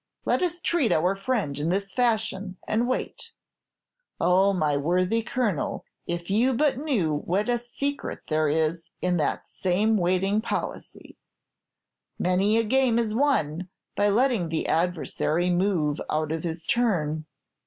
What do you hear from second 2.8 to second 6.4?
wait. Oh, my worthy Colonel, if